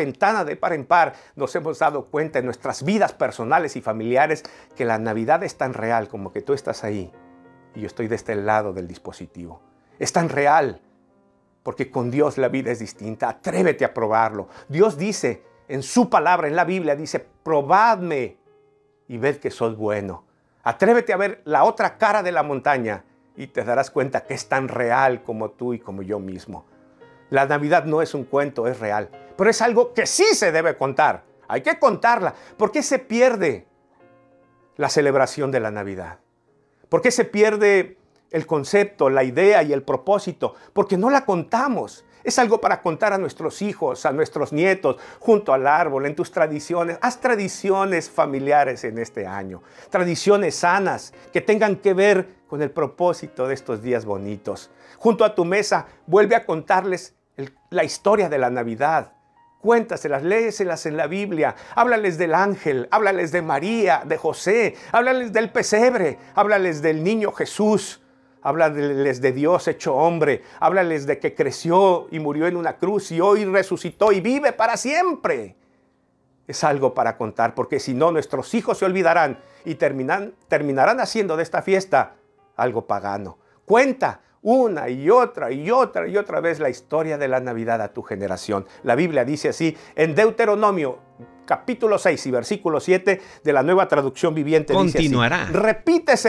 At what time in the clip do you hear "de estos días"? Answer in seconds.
53.48-54.04